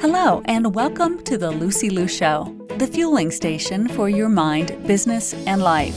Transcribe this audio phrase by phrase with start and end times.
[0.00, 5.34] Hello, and welcome to the Lucy Liu Show, the fueling station for your mind, business,
[5.46, 5.94] and life.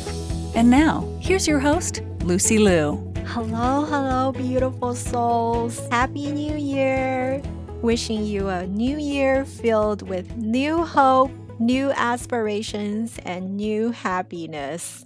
[0.58, 3.14] And now, here's your host, Lucy Liu.
[3.28, 5.80] Hello, hello, beautiful souls.
[5.90, 7.42] Happy New Year!
[7.82, 15.06] Wishing you a new year filled with new hope, new aspirations, and new happiness.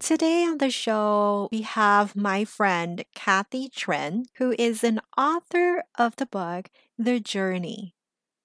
[0.00, 6.16] Today on the show, we have my friend Cathy Trinh, who is an author of
[6.16, 7.94] the book The Journey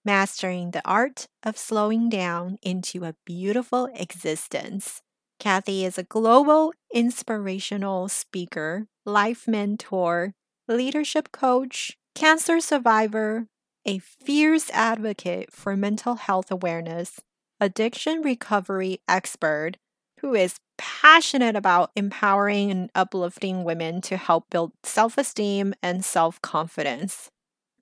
[0.05, 5.01] Mastering the Art of Slowing Down into a Beautiful Existence.
[5.39, 10.33] Cathy is a global inspirational speaker, life mentor,
[10.69, 13.47] leadership coach, cancer survivor,
[13.85, 17.19] a fierce advocate for mental health awareness,
[17.59, 19.73] addiction recovery expert
[20.21, 26.41] who is passionate about empowering and uplifting women to help build self esteem and self
[26.41, 27.29] confidence.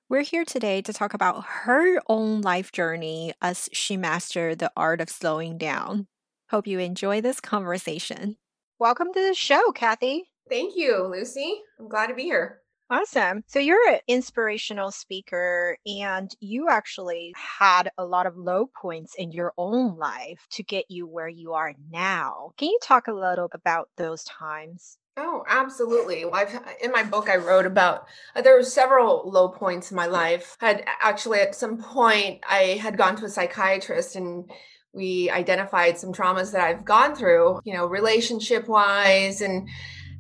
[0.10, 5.02] We're here today to talk about her own life journey as she mastered the art
[5.02, 6.08] of slowing down.
[6.50, 8.38] Hope you enjoy this conversation.
[8.80, 10.30] Welcome to the show, Cathy.
[10.50, 11.62] Thank you, Lucy.
[11.78, 12.62] I'm glad to be here.
[12.90, 13.44] Awesome.
[13.48, 19.34] So, you're an inspirational speaker, and you actually had a lot of low points in
[19.34, 22.52] your own life to get you where you are now.
[22.58, 24.98] Can you talk a little about those times?
[25.20, 26.26] Oh, absolutely.
[26.26, 29.98] Well, I've, in my book, I wrote about uh, there were several low points in
[29.98, 30.56] my life.
[30.60, 34.50] had actually at some point I had gone to a psychiatrist and
[34.94, 39.68] we identified some traumas that I've gone through, you know, relationship wise, and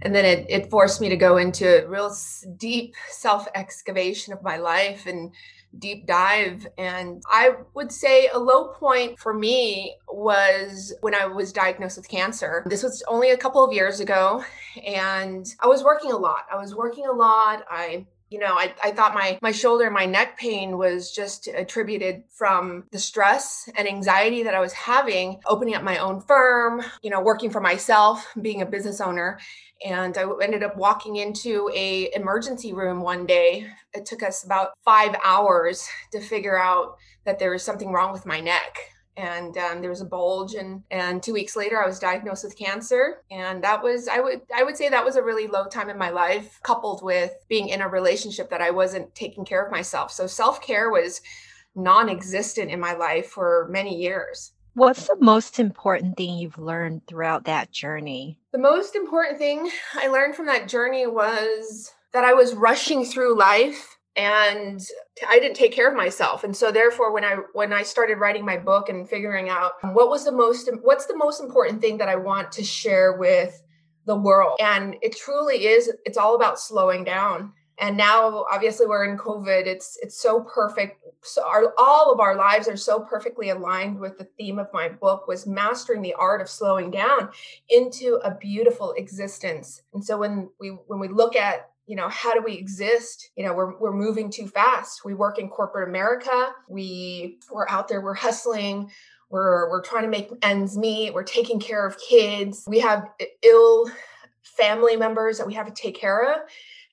[0.01, 2.15] and then it it forced me to go into a real
[2.57, 5.31] deep self excavation of my life and
[5.79, 6.67] deep dive.
[6.77, 12.07] And I would say a low point for me was when I was diagnosed with
[12.07, 12.63] cancer.
[12.67, 14.43] This was only a couple of years ago.
[14.85, 16.45] And I was working a lot.
[16.51, 17.63] I was working a lot.
[17.69, 21.47] I you know I, I thought my my shoulder and my neck pain was just
[21.47, 26.81] attributed from the stress and anxiety that i was having opening up my own firm
[27.01, 29.39] you know working for myself being a business owner.
[29.85, 33.67] And i ended up walking into a emergency room one day.
[33.93, 38.25] It took us about five hours to figure out that there was something wrong with
[38.25, 38.77] my neck
[39.17, 42.57] and um, there was a bulge and and two weeks later i was diagnosed with
[42.57, 43.23] cancer.
[43.31, 45.97] And that was i would i would say that was a really low time in
[45.97, 50.11] my life coupled with being in a relationship that i wasn't taking care of myself.
[50.11, 51.21] So self-care was
[51.75, 54.53] non-existent in my life for many years.
[54.73, 58.39] What's the most important thing you've learned throughout that journey?
[58.51, 63.37] The most important thing I learned from that journey was that I was rushing through
[63.37, 64.81] life and
[65.29, 66.43] I didn't take care of myself.
[66.43, 70.09] And so therefore when I when I started writing my book and figuring out what
[70.09, 73.61] was the most what's the most important thing that I want to share with
[74.05, 74.57] the world.
[74.59, 77.53] And it truly is it's all about slowing down.
[77.79, 79.67] And now obviously we're in COVID.
[79.67, 80.99] It's it's so perfect.
[81.21, 84.89] So our all of our lives are so perfectly aligned with the theme of my
[84.89, 87.29] book was mastering the art of slowing down
[87.69, 89.83] into a beautiful existence.
[89.93, 93.31] And so when we when we look at you know how do we exist?
[93.35, 95.05] You know we're, we're moving too fast.
[95.05, 96.51] We work in corporate america.
[96.67, 98.91] We we're out there we're hustling.
[99.29, 101.13] We're we're trying to make ends meet.
[101.13, 102.65] We're taking care of kids.
[102.67, 103.09] We have
[103.41, 103.89] ill
[104.43, 106.41] family members that we have to take care of.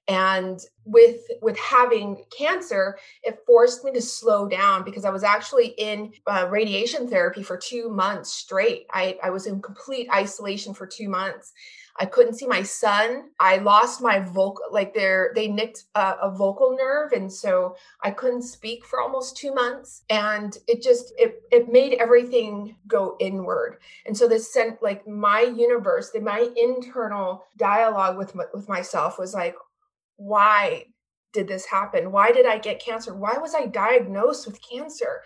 [0.06, 5.68] And with with having cancer it forced me to slow down because i was actually
[5.78, 8.86] in uh, radiation therapy for two months straight.
[8.92, 11.52] I, I was in complete isolation for two months
[11.96, 13.30] I couldn't see my son.
[13.38, 17.12] I lost my vocal, like they're, they nicked a, a vocal nerve.
[17.12, 20.02] And so I couldn't speak for almost two months.
[20.10, 23.78] And it just, it, it made everything go inward.
[24.06, 29.54] And so this sent like my universe, my internal dialogue with, with myself was like,
[30.16, 30.86] why
[31.32, 32.10] did this happen?
[32.10, 33.14] Why did I get cancer?
[33.14, 35.22] Why was I diagnosed with cancer?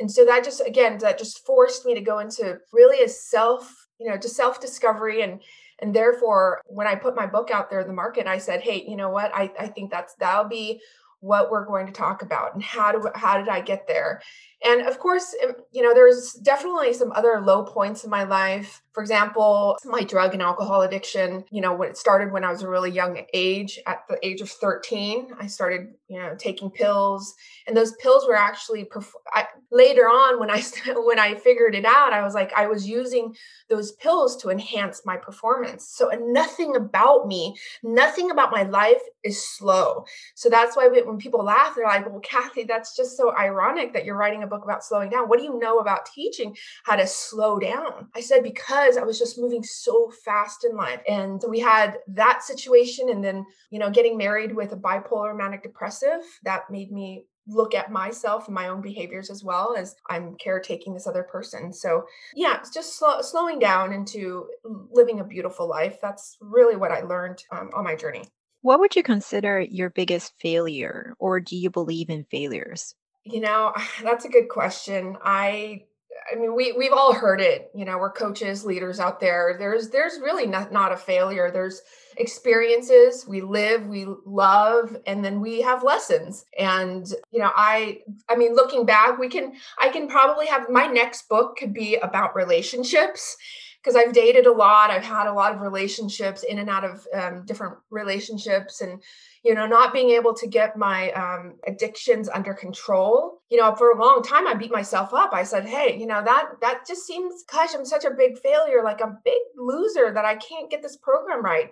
[0.00, 3.86] And so that just, again, that just forced me to go into really a self,
[4.00, 5.40] you know, to self discovery and,
[5.80, 8.84] and therefore, when I put my book out there in the market, I said, hey,
[8.86, 9.30] you know what?
[9.34, 10.80] I, I think that's that'll be
[11.20, 14.22] what we're going to talk about and how do how did I get there?
[14.64, 18.82] And of course, um, you know, there's definitely some other low points in my life.
[18.92, 22.62] For example, my drug and alcohol addiction, you know, when it started when I was
[22.62, 27.34] a really young age, at the age of 13, I started, you know, taking pills.
[27.66, 30.62] And those pills were actually perf- I, later on when I
[30.96, 33.34] when I figured it out, I was like I was using
[33.68, 35.86] those pills to enhance my performance.
[35.88, 40.04] So nothing about me, nothing about my life is slow.
[40.34, 44.04] So that's why when people laugh, they're like, "Well, Cathy, that's just so ironic that
[44.04, 45.28] you're writing a book about slowing down.
[45.28, 48.08] What do you know about teaching how to slow down?
[48.14, 51.00] I said, because I was just moving so fast in life.
[51.08, 53.08] And so we had that situation.
[53.10, 57.74] And then, you know, getting married with a bipolar manic depressive that made me look
[57.74, 61.72] at myself and my own behaviors as well as I'm caretaking this other person.
[61.72, 62.04] So,
[62.34, 64.46] yeah, it's just slow, slowing down into
[64.90, 65.98] living a beautiful life.
[66.00, 68.24] That's really what I learned um, on my journey.
[68.62, 72.94] What would you consider your biggest failure, or do you believe in failures?
[73.24, 73.72] You know,
[74.02, 75.16] that's a good question.
[75.22, 75.84] I
[76.30, 77.70] I mean, we we've all heard it.
[77.74, 79.56] You know, we're coaches, leaders out there.
[79.58, 81.50] There's there's really not not a failure.
[81.50, 81.82] There's
[82.16, 86.44] experiences we live, we love, and then we have lessons.
[86.58, 90.86] And you know, I I mean, looking back, we can I can probably have my
[90.86, 93.36] next book could be about relationships
[93.82, 94.90] because I've dated a lot.
[94.90, 99.02] I've had a lot of relationships in and out of um, different relationships, and
[99.42, 103.40] you know, not being able to get my um, addictions under control.
[103.50, 105.30] You know, for a long time, I beat myself up.
[105.32, 108.82] I said, "Hey, you know that that just seems, gosh, I'm such a big failure,
[108.84, 111.70] like a big loser that I can't get this program right."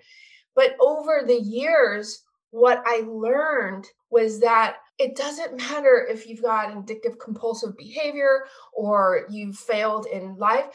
[0.55, 6.71] But over the years, what I learned was that it doesn't matter if you've got
[6.71, 10.67] addictive compulsive behavior or you've failed in life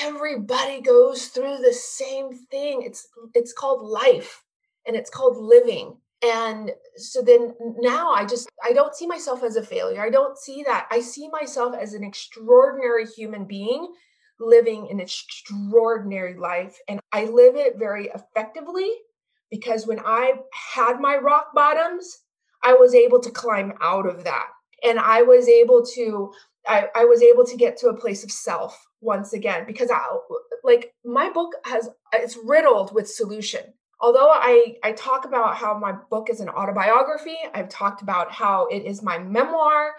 [0.00, 4.44] everybody goes through the same thing it's it's called life
[4.86, 9.56] and it's called living and so then now i just i don't see myself as
[9.56, 10.00] a failure.
[10.00, 10.86] I don't see that.
[10.90, 13.92] I see myself as an extraordinary human being
[14.38, 18.90] living an extraordinary life and i live it very effectively
[19.50, 20.34] because when i
[20.74, 22.18] had my rock bottoms
[22.62, 24.48] i was able to climb out of that.
[24.84, 26.32] And i was able to
[26.68, 30.02] I, I was able to get to a place of self once again because I
[30.64, 33.72] like my book has it's riddled with solution.
[34.00, 38.66] Although I I talk about how my book is an autobiography, I've talked about how
[38.66, 39.94] it is my memoir,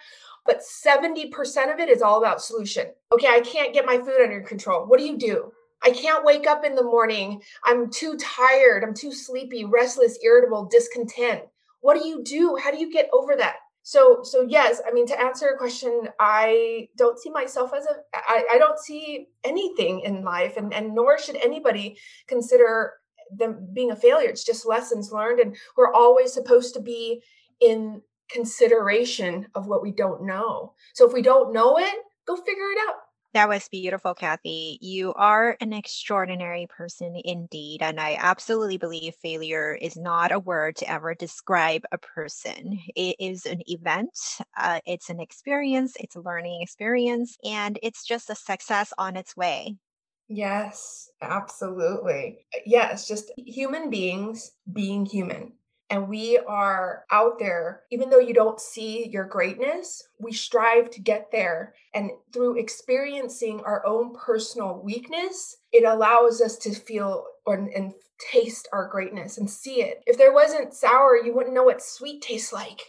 [0.46, 2.88] but 70% of it is all about solution.
[3.12, 4.86] Okay, I can't get my food under control.
[4.86, 5.52] What do you do?
[5.84, 7.42] I can't wake up in the morning.
[7.66, 8.84] I'm too tired.
[8.84, 11.44] I'm too sleepy, restless, irritable, discontent.
[11.82, 12.58] What do you do?
[12.62, 13.58] How do you get over that?
[13.88, 17.96] so so yes i mean to answer your question i don't see myself as a
[18.14, 21.98] i, I don't see anything in life and, and nor should anybody
[22.28, 22.96] consider
[23.36, 27.22] them being a failure it's just lessons learned and we're always supposed to be
[27.60, 31.96] in consideration of what we don't know so if we don't know it
[32.26, 32.96] go figure it out
[33.34, 34.80] that was beautiful, Cathy.
[34.82, 37.84] You are an extraordinary person indeed.
[37.84, 42.80] And I absolutely believe failure is not a word to ever describe a person.
[42.96, 44.18] It is an event,
[44.58, 49.36] uh, it's an experience, it's a learning experience, and it's just a success on its
[49.36, 49.76] way.
[50.30, 52.46] Yes, absolutely.
[52.66, 55.54] Yes, just human beings being human
[55.90, 61.02] and we are out there, even though you don't see your greatness, we strive to
[61.02, 61.76] get there.
[61.94, 67.94] And through experiencing our own personal weakness, it allows us to feel or, and
[68.32, 70.04] taste our greatness and see it.
[70.06, 72.82] If there wasn't sour, you wouldn't know what sweet tastes like.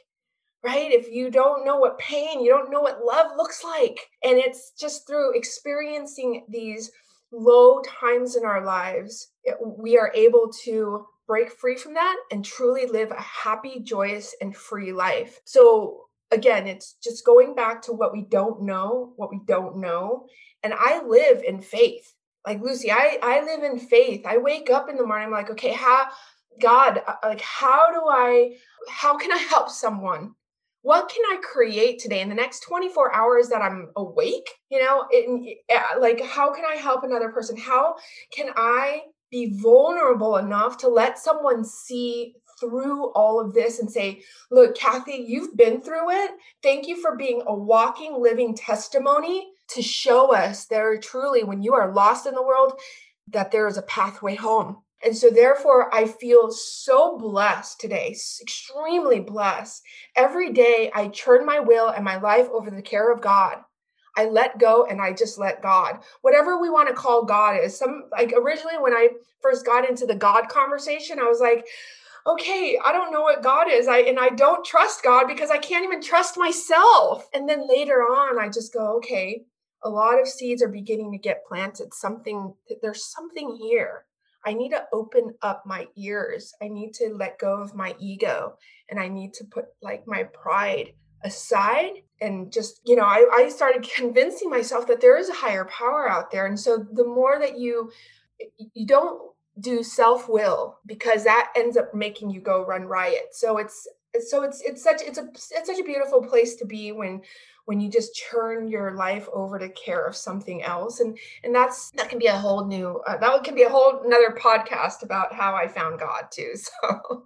[0.64, 0.90] Right?
[0.90, 4.00] If you don't know what pain, you don't know what love looks like.
[4.24, 6.90] And it's just through experiencing these
[7.32, 12.44] low times in our lives, it, we are able to break free from that and
[12.44, 15.40] truly live a happy, joyous, and free life.
[15.44, 20.26] So, again, it's just going back to what we don't know, what we don't know.
[20.62, 22.14] And I live in faith.
[22.46, 24.24] Like Lucy, I, I live in faith.
[24.26, 26.08] I wake up in the morning, I'm like, okay, how,
[26.60, 28.56] God, uh, like, how do I,
[28.88, 30.34] how can I help someone?
[30.88, 34.48] What can I create today in the next 24 hours that I'm awake?
[34.70, 37.58] You know, in, eh, like, how can I help another person?
[37.58, 37.96] How
[38.34, 44.22] can I be vulnerable enough to let someone see through all of this and say,
[44.50, 46.30] Look, Cathy, you've been through it.
[46.62, 51.74] Thank you for being a walking, living testimony to show us there truly, when you
[51.74, 52.80] are lost in the world,
[53.30, 54.78] that there is a pathway home.
[55.04, 59.82] And so, therefore, I feel so blessed today, extremely blessed.
[60.16, 63.58] Every day, I turn my will and my life over the care of God.
[64.16, 66.00] I let go and I just let God.
[66.22, 67.78] Whatever we want to call God is.
[67.78, 71.64] Some like originally when I first got into the God conversation, I was like,
[72.26, 73.86] okay, I don't know what God is.
[73.86, 77.28] I and I don't trust God because I can't even trust myself.
[77.32, 79.44] And then later on, I just go, okay,
[79.84, 81.94] a lot of seeds are beginning to get planted.
[81.94, 84.04] Something there's something here.
[84.44, 86.54] I need to open up my ears.
[86.62, 88.56] I need to let go of my ego
[88.88, 90.92] and I need to put like my pride
[91.24, 95.64] aside and just you know I, I started convincing myself that there is a higher
[95.64, 97.90] power out there and so the more that you
[98.74, 99.20] you don't
[99.60, 103.88] do self-will because that ends up making you go run riot so it's
[104.28, 107.20] so it's it's such it's a it's such a beautiful place to be when
[107.68, 111.90] when you just turn your life over to care of something else and and that's
[111.90, 115.34] that can be a whole new uh, that can be a whole another podcast about
[115.34, 117.24] how i found god too so.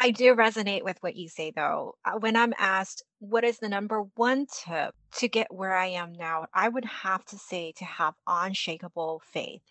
[0.00, 1.96] I do resonate with what you say though.
[2.04, 6.12] Uh, when i'm asked what is the number one tip to get where i am
[6.12, 6.46] now?
[6.54, 9.62] I would have to say to have unshakable faith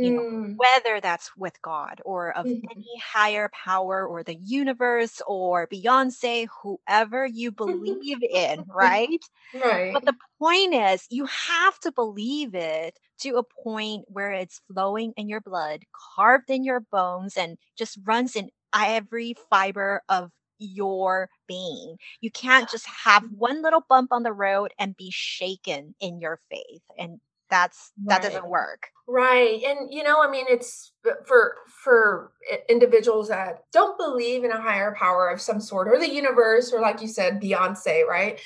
[0.00, 2.68] you know, Mm, whether that's with God or of mhm.
[2.74, 9.22] any higher power or the universe or Beyonce, whoever you believe in, right?
[9.54, 14.60] right But the point is, you have to believe it to a point where it's
[14.72, 15.82] flowing in your blood,
[16.16, 21.96] carved in your bones, and just runs in every fiber of your being.
[22.20, 26.40] You can't just have one little bump on the road and be shaken in your
[26.50, 26.82] faith.
[26.98, 28.88] And that's that right doesn't work.
[29.06, 29.62] Right.
[29.64, 30.92] And you know, I mean, it's
[31.24, 32.32] for for
[32.68, 36.80] individuals that don't believe in a higher power of some sort or the universe or
[36.80, 38.38] like you said Beyonce, right?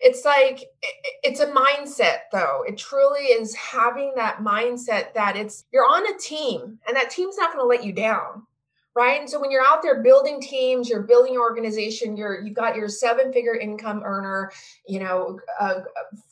[0.00, 0.64] It's like
[1.22, 2.64] it's a mindset though.
[2.66, 7.36] It truly is having that mindset that it's you're on a team and that team's
[7.36, 8.46] not going to let you down.
[8.96, 9.20] Right.
[9.20, 12.74] And so when you're out there building teams, you're building your organization, you're you've got
[12.74, 14.50] your seven figure income earner,
[14.88, 15.82] you know, uh,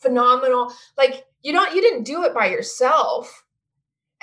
[0.01, 0.73] phenomenal.
[0.97, 3.45] Like you don't you didn't do it by yourself.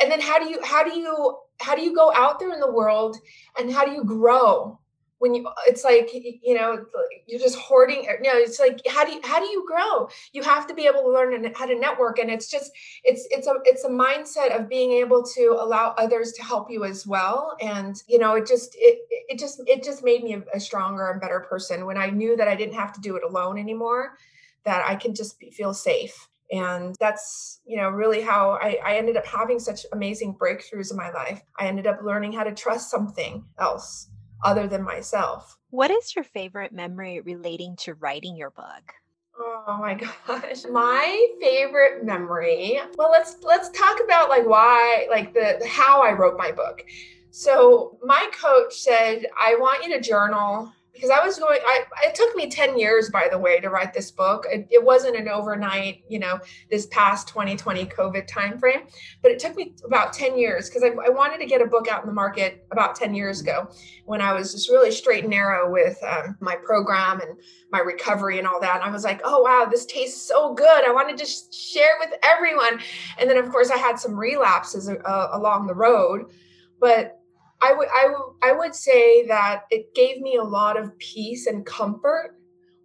[0.02, 2.60] And then how do you how do you how do you go out there in
[2.60, 3.18] the world
[3.58, 4.78] and how do you grow
[5.20, 6.86] when you it's like you know
[7.26, 10.10] you're just hoarding you know it's like how do you how do you grow?
[10.34, 12.20] You have to be able to learn how to network.
[12.20, 12.72] And it's just
[13.04, 16.84] it's it's a it's a mindset of being able to allow others to help you
[16.84, 17.56] as well.
[17.62, 21.10] And you know it just it it just it just made me a, a stronger
[21.10, 24.18] and better person when i knew that i didn't have to do it alone anymore
[24.64, 28.98] that i can just be, feel safe and that's you know really how I, I
[28.98, 31.42] ended up having such amazing breakthroughs in my life.
[31.60, 34.10] I ended up learning how to trust something else
[34.44, 35.58] other than myself.
[35.70, 38.94] What is your favorite memory relating to writing your book?
[39.38, 39.96] oh my
[40.28, 40.64] gosh.
[40.72, 46.12] My favorite memory well let's let's talk about like why like the the- how i
[46.12, 46.84] wrote my book.
[47.32, 52.16] So my coach said i want you to journal because i was going i it
[52.16, 54.46] took me 10 years by the way to write this book.
[54.50, 56.40] It, it wasn't an overnight you know
[56.72, 58.90] this past 2020 covid timeframe
[59.22, 61.88] but it took me about 10 years because I, I wanted to get a book
[61.88, 63.70] out in the market about 10 years ago
[64.06, 67.38] when i was just really straight and narrow with um, my program and
[67.72, 68.76] my recovery and all that.
[68.76, 70.88] And i was like oh wow this tastes so good.
[70.88, 72.80] I wanted to share it with everyone.
[73.20, 76.32] And then of course i had some relapses uh, along the road
[76.80, 77.22] but
[77.62, 81.66] I would I would would say that it gave me a lot of peace and
[81.66, 82.36] comfort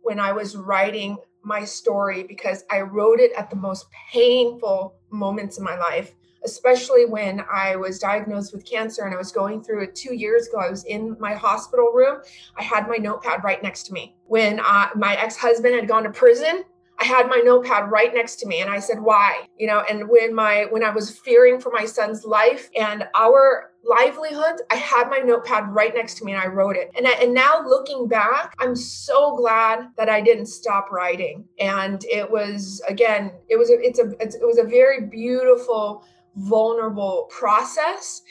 [0.02, 5.56] when I was writing my story because I wrote it at the most painful moments
[5.56, 9.84] in my life, especially when I was diagnosed with cancer and I was going through
[9.84, 10.58] it 2 years ago.
[10.58, 12.20] I was in my hospital room.
[12.58, 14.16] I had my notepad right next to me.
[14.26, 16.64] When uh, my ex-husband had gone to prison,
[16.98, 19.46] I had my notepad right next to me and I said, why?
[19.56, 23.69] You know, and when my when I was fearing for my son's life and our
[23.84, 26.90] livelihood, I had my notepad right next to me and I wrote it.
[26.96, 31.44] And, I, and now looking back, I'm so glad that I didn't stop writing.
[31.58, 36.04] And it was again, it was a, it's a it's, it was a very beautiful,
[36.36, 38.22] vulnerable process.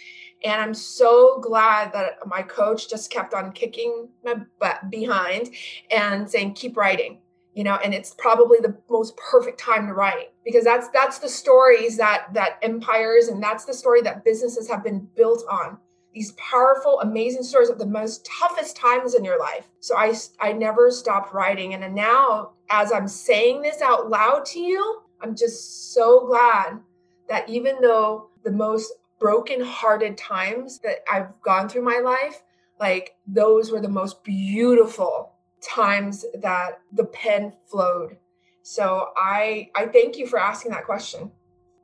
[0.44, 5.50] And I'm so glad that my coach just kept on kicking my butt behind
[5.92, 7.20] and saying, keep writing
[7.60, 11.28] you know and it's probably the most perfect time to write because that's that's the
[11.28, 15.78] stories that that empires and that's the story that businesses have been built on.
[16.14, 19.68] These powerful amazing stories of the most toughest times in your life.
[19.82, 21.74] So i i never stopped writing.
[21.74, 26.80] And now as i'm saying this out loud to you i'm just so glad
[27.28, 32.42] that even though the most broken hearted times that i've gone through my life
[32.80, 38.18] like those were the most beautiful times that the pen flowed.
[38.62, 41.32] So I I thank you for asking that question.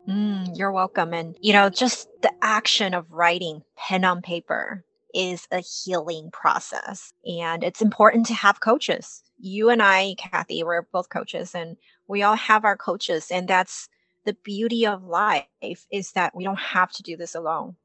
[0.08, 1.14] Mm, you're welcome.
[1.14, 7.12] And, you know, just the action of writing pen on paper is a healing process.
[7.26, 9.24] And it's important to have coaches.
[9.40, 11.78] You and I, Cathy, we're both coaches and
[12.08, 13.30] we all have our coaches.
[13.32, 13.90] And that's
[14.26, 15.46] the beauty of life
[15.92, 17.76] is that we don't have to do this alone.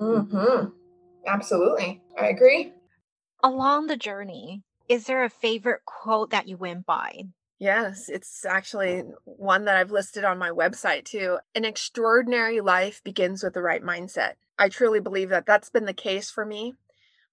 [0.00, 0.68] Mm-hmm.
[1.26, 2.02] Absolutely.
[2.18, 2.72] I agree.
[3.42, 7.24] Along the journey, is there a favorite quote that you went by?
[7.58, 9.14] Yes, it's actually oh.
[9.24, 11.38] one that I've listed on my website too.
[11.54, 14.32] An extraordinary life begins with the right mindset.
[14.58, 16.74] I truly believe that that's been the case for me.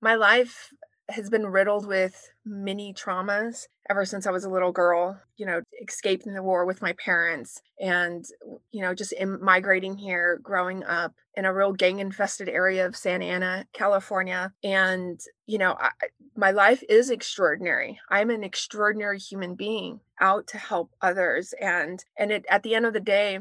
[0.01, 0.69] My life
[1.09, 5.61] has been riddled with many traumas ever since I was a little girl, you know,
[5.81, 8.25] escaping the war with my parents and,
[8.71, 12.95] you know, just in, migrating here, growing up in a real gang infested area of
[12.95, 14.53] Santa Ana, California.
[14.63, 15.89] And, you know, I,
[16.35, 17.99] my life is extraordinary.
[18.09, 21.53] I'm an extraordinary human being out to help others.
[21.59, 23.39] And, and it, at the end of the day,